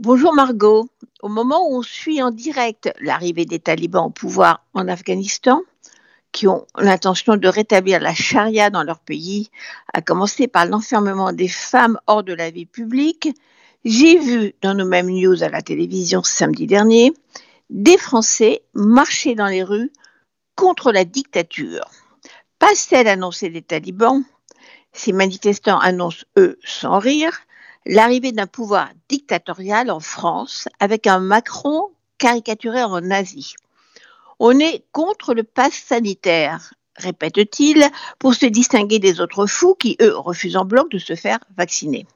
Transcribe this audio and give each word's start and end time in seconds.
Bonjour 0.00 0.34
Margot. 0.34 0.88
Au 1.20 1.28
moment 1.28 1.68
où 1.68 1.76
on 1.76 1.82
suit 1.82 2.22
en 2.22 2.30
direct 2.30 2.90
l'arrivée 3.00 3.44
des 3.44 3.60
talibans 3.60 4.06
au 4.06 4.10
pouvoir 4.10 4.64
en 4.72 4.88
Afghanistan, 4.88 5.60
qui 6.32 6.48
ont 6.48 6.66
l'intention 6.78 7.36
de 7.36 7.46
rétablir 7.46 8.00
la 8.00 8.14
charia 8.14 8.70
dans 8.70 8.82
leur 8.84 9.00
pays, 9.00 9.50
à 9.92 10.00
commencer 10.00 10.48
par 10.48 10.64
l'enfermement 10.64 11.32
des 11.32 11.46
femmes 11.46 12.00
hors 12.06 12.24
de 12.24 12.32
la 12.32 12.50
vie 12.50 12.64
publique, 12.64 13.28
j'ai 13.84 14.18
vu 14.18 14.54
dans 14.62 14.72
nos 14.72 14.86
mêmes 14.86 15.10
news 15.10 15.42
à 15.42 15.50
la 15.50 15.60
télévision 15.60 16.22
samedi 16.22 16.66
dernier 16.66 17.12
des 17.68 17.98
Français 17.98 18.62
marcher 18.72 19.34
dans 19.34 19.48
les 19.48 19.62
rues 19.62 19.92
contre 20.56 20.90
la 20.90 21.04
dictature. 21.04 21.84
Pas 22.58 22.74
celle 22.74 23.08
annoncée 23.08 23.50
des 23.50 23.62
talibans. 23.62 24.24
Ces 24.94 25.12
manifestants 25.12 25.78
annoncent, 25.78 26.24
eux, 26.38 26.58
sans 26.64 26.98
rire, 26.98 27.42
l'arrivée 27.86 28.32
d'un 28.32 28.46
pouvoir 28.46 28.88
dictatorial 29.08 29.90
en 29.90 30.00
France 30.00 30.68
avec 30.80 31.06
un 31.06 31.18
Macron 31.18 31.90
caricaturé 32.18 32.82
en 32.82 33.00
nazi. 33.00 33.54
On 34.38 34.58
est 34.58 34.84
contre 34.92 35.34
le 35.34 35.42
pass 35.42 35.72
sanitaire, 35.72 36.74
répète-t-il, 36.96 37.88
pour 38.18 38.34
se 38.34 38.46
distinguer 38.46 38.98
des 38.98 39.20
autres 39.20 39.46
fous 39.46 39.74
qui, 39.74 39.96
eux, 40.00 40.16
refusent 40.16 40.56
en 40.56 40.64
bloc 40.64 40.90
de 40.90 40.98
se 40.98 41.14
faire 41.14 41.38
vacciner. 41.56 42.06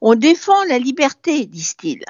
On 0.00 0.14
défend 0.14 0.64
la 0.64 0.78
liberté, 0.78 1.46
disent-ils. 1.46 2.04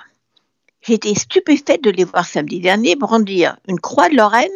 J'étais 0.83 1.15
stupéfaite 1.15 1.83
de 1.83 1.91
les 1.91 2.05
voir 2.05 2.27
samedi 2.27 2.61
dernier 2.61 2.97
brandir 2.97 3.57
une 3.67 3.81
croix 3.81 4.09
de 4.09 4.17
Lorraine 4.17 4.51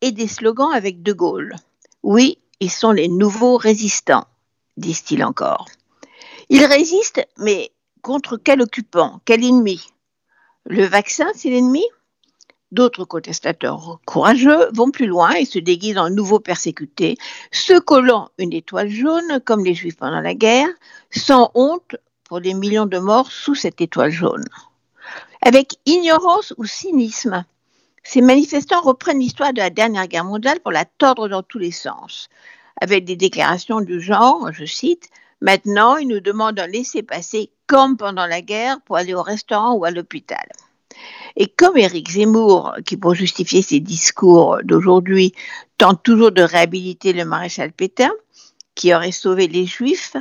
et 0.00 0.12
des 0.12 0.28
slogans 0.28 0.72
avec 0.72 1.02
De 1.02 1.12
Gaulle. 1.12 1.56
Oui, 2.02 2.38
ils 2.60 2.70
sont 2.70 2.92
les 2.92 3.08
nouveaux 3.08 3.56
résistants, 3.56 4.26
disent-ils 4.76 5.24
encore. 5.24 5.66
Ils 6.48 6.64
résistent, 6.64 7.26
mais 7.38 7.72
Contre 8.04 8.36
quel 8.36 8.60
occupant 8.60 9.22
Quel 9.24 9.42
ennemi? 9.42 9.80
Le 10.66 10.84
vaccin, 10.84 11.24
c'est 11.34 11.48
l'ennemi? 11.48 11.82
D'autres 12.70 13.06
contestateurs 13.06 13.98
courageux 14.04 14.68
vont 14.74 14.90
plus 14.90 15.06
loin 15.06 15.30
et 15.30 15.46
se 15.46 15.58
déguisent 15.58 15.96
en 15.96 16.10
nouveaux 16.10 16.38
persécutés, 16.38 17.16
se 17.50 17.78
collant 17.78 18.28
une 18.36 18.52
étoile 18.52 18.90
jaune 18.90 19.40
comme 19.46 19.64
les 19.64 19.72
juifs 19.72 19.96
pendant 19.96 20.20
la 20.20 20.34
guerre, 20.34 20.68
sans 21.10 21.50
honte 21.54 21.96
pour 22.24 22.40
les 22.40 22.52
millions 22.52 22.84
de 22.84 22.98
morts 22.98 23.32
sous 23.32 23.54
cette 23.54 23.80
étoile 23.80 24.10
jaune. 24.10 24.44
Avec 25.40 25.78
ignorance 25.86 26.52
ou 26.58 26.66
cynisme, 26.66 27.46
ces 28.02 28.20
manifestants 28.20 28.82
reprennent 28.82 29.20
l'histoire 29.20 29.54
de 29.54 29.60
la 29.60 29.70
dernière 29.70 30.08
guerre 30.08 30.26
mondiale 30.26 30.60
pour 30.60 30.72
la 30.72 30.84
tordre 30.84 31.26
dans 31.28 31.42
tous 31.42 31.58
les 31.58 31.72
sens, 31.72 32.28
avec 32.82 33.06
des 33.06 33.16
déclarations 33.16 33.80
du 33.80 33.98
genre, 33.98 34.52
je 34.52 34.66
cite, 34.66 35.08
Maintenant, 35.44 35.98
ils 35.98 36.08
nous 36.08 36.20
demandent 36.20 36.58
un 36.58 36.66
laisser-passer 36.66 37.50
comme 37.66 37.98
pendant 37.98 38.24
la 38.24 38.40
guerre 38.40 38.80
pour 38.80 38.96
aller 38.96 39.12
au 39.12 39.20
restaurant 39.20 39.74
ou 39.74 39.84
à 39.84 39.90
l'hôpital. 39.90 40.46
Et 41.36 41.48
comme 41.48 41.76
Éric 41.76 42.12
Zemmour, 42.12 42.74
qui 42.86 42.96
pour 42.96 43.14
justifier 43.14 43.60
ses 43.60 43.80
discours 43.80 44.60
d'aujourd'hui 44.64 45.34
tente 45.76 46.02
toujours 46.02 46.32
de 46.32 46.40
réhabiliter 46.40 47.12
le 47.12 47.26
maréchal 47.26 47.72
Pétain, 47.72 48.12
qui 48.74 48.94
aurait 48.94 49.12
sauvé 49.12 49.46
les 49.46 49.66
Juifs, 49.66 50.16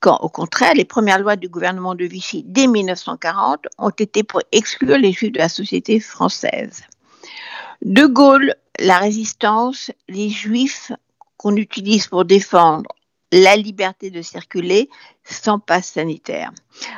quand 0.00 0.18
au 0.22 0.28
contraire 0.28 0.74
les 0.74 0.84
premières 0.84 1.20
lois 1.20 1.36
du 1.36 1.48
gouvernement 1.48 1.94
de 1.94 2.04
Vichy 2.04 2.42
dès 2.44 2.66
1940 2.66 3.68
ont 3.78 3.90
été 3.90 4.24
pour 4.24 4.42
exclure 4.50 4.98
les 4.98 5.12
Juifs 5.12 5.30
de 5.30 5.38
la 5.38 5.48
société 5.48 6.00
française. 6.00 6.82
De 7.80 8.06
Gaulle, 8.06 8.56
la 8.80 8.98
résistance, 8.98 9.92
les 10.08 10.30
Juifs 10.30 10.90
qu'on 11.36 11.54
utilise 11.54 12.08
pour 12.08 12.24
défendre 12.24 12.90
la 13.34 13.56
liberté 13.56 14.10
de 14.10 14.22
circuler 14.22 14.88
sans 15.24 15.58
passe 15.58 15.88
sanitaire. 15.88 16.52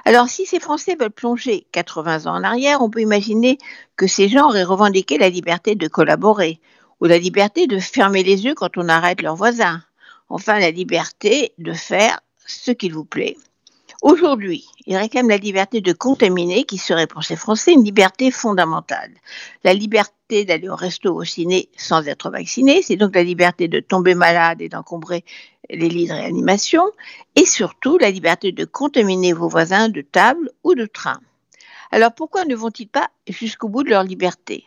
Alors, 0.04 0.28
si 0.28 0.44
ces 0.44 0.60
Français 0.60 0.94
veulent 0.94 1.10
plonger 1.10 1.66
80 1.72 2.26
ans 2.26 2.36
en 2.36 2.44
arrière, 2.44 2.82
on 2.82 2.90
peut 2.90 3.00
imaginer 3.00 3.56
que 3.96 4.06
ces 4.06 4.28
gens 4.28 4.46
auraient 4.48 4.62
revendiqué 4.62 5.16
la 5.16 5.30
liberté 5.30 5.76
de 5.76 5.88
collaborer 5.88 6.60
ou 7.00 7.06
la 7.06 7.16
liberté 7.16 7.66
de 7.66 7.78
fermer 7.78 8.22
les 8.22 8.44
yeux 8.44 8.54
quand 8.54 8.76
on 8.76 8.90
arrête 8.90 9.22
leurs 9.22 9.34
voisins. 9.34 9.82
Enfin, 10.28 10.58
la 10.58 10.70
liberté 10.70 11.54
de 11.56 11.72
faire 11.72 12.20
ce 12.46 12.70
qu'il 12.70 12.92
vous 12.92 13.06
plaît. 13.06 13.38
Aujourd'hui, 14.02 14.66
ils 14.86 14.96
réclament 14.96 15.30
la 15.30 15.38
liberté 15.38 15.80
de 15.80 15.92
contaminer, 15.92 16.64
qui 16.64 16.78
serait 16.78 17.06
pour 17.06 17.24
ces 17.24 17.36
Français 17.36 17.72
une 17.72 17.84
liberté 17.84 18.30
fondamentale. 18.30 19.10
La 19.64 19.72
liberté 19.72 20.44
d'aller 20.44 20.68
au 20.68 20.76
resto 20.76 21.14
au 21.14 21.24
ciné 21.24 21.68
sans 21.76 22.06
être 22.06 22.30
vacciné, 22.30 22.82
c'est 22.82 22.96
donc 22.96 23.14
la 23.14 23.22
liberté 23.22 23.68
de 23.68 23.80
tomber 23.80 24.14
malade 24.14 24.60
et 24.60 24.68
d'encombrer 24.68 25.24
les 25.70 25.88
lits 25.88 26.08
de 26.08 26.12
réanimation, 26.12 26.84
et 27.34 27.46
surtout 27.46 27.98
la 27.98 28.10
liberté 28.10 28.52
de 28.52 28.64
contaminer 28.64 29.32
vos 29.32 29.48
voisins 29.48 29.88
de 29.88 30.02
table 30.02 30.50
ou 30.62 30.74
de 30.74 30.86
train. 30.86 31.18
Alors 31.90 32.14
pourquoi 32.14 32.44
ne 32.44 32.54
vont-ils 32.54 32.88
pas 32.88 33.08
jusqu'au 33.28 33.68
bout 33.68 33.82
de 33.82 33.90
leur 33.90 34.02
liberté? 34.02 34.64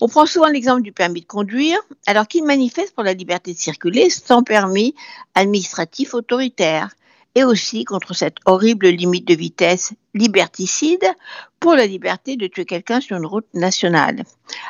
On 0.00 0.08
prend 0.08 0.24
souvent 0.24 0.48
l'exemple 0.48 0.82
du 0.82 0.92
permis 0.92 1.20
de 1.20 1.26
conduire, 1.26 1.78
alors 2.06 2.26
qu'ils 2.26 2.44
manifestent 2.44 2.94
pour 2.94 3.04
la 3.04 3.12
liberté 3.12 3.52
de 3.52 3.58
circuler 3.58 4.08
sans 4.08 4.42
permis 4.42 4.94
administratif 5.34 6.14
autoritaire 6.14 6.88
et 7.34 7.44
aussi 7.44 7.84
contre 7.84 8.14
cette 8.14 8.38
horrible 8.44 8.88
limite 8.88 9.26
de 9.26 9.34
vitesse 9.34 9.92
liberticide 10.14 11.06
pour 11.60 11.74
la 11.74 11.86
liberté 11.86 12.36
de 12.36 12.46
tuer 12.46 12.64
quelqu'un 12.64 13.00
sur 13.00 13.16
une 13.16 13.26
route 13.26 13.46
nationale. 13.54 14.24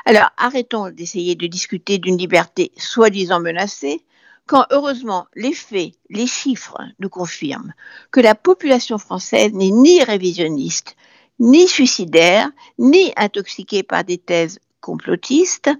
Alors 0.04 0.30
arrêtons 0.36 0.90
d'essayer 0.90 1.34
de 1.34 1.46
discuter 1.46 1.98
d'une 1.98 2.18
liberté 2.18 2.72
soi-disant 2.76 3.40
menacée 3.40 4.04
quand 4.46 4.66
heureusement 4.70 5.26
les 5.36 5.52
faits, 5.52 5.92
les 6.08 6.26
chiffres 6.26 6.82
nous 6.98 7.08
confirment 7.08 7.72
que 8.10 8.20
la 8.20 8.34
population 8.34 8.98
française 8.98 9.52
n'est 9.52 9.70
ni 9.70 10.02
révisionniste, 10.02 10.96
ni 11.38 11.68
suicidaire, 11.68 12.50
ni 12.76 13.12
intoxiquée 13.16 13.84
par 13.84 14.02
des 14.02 14.18
thèses 14.18 14.58
complotistes. 14.80 15.70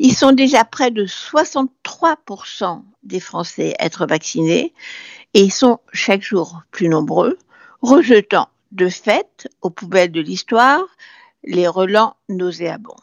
Ils 0.00 0.16
sont 0.16 0.32
déjà 0.32 0.64
près 0.64 0.90
de 0.90 1.06
63% 1.06 2.82
des 3.04 3.20
Français 3.20 3.74
être 3.78 4.04
vaccinés 4.06 4.74
et 5.34 5.50
sont 5.50 5.80
chaque 5.92 6.22
jour 6.22 6.62
plus 6.70 6.88
nombreux, 6.88 7.38
rejetant 7.82 8.48
de 8.72 8.88
fait 8.88 9.48
aux 9.62 9.70
poubelles 9.70 10.12
de 10.12 10.20
l'histoire 10.20 10.84
les 11.44 11.68
relents 11.68 12.16
nauséabonds. 12.28 12.96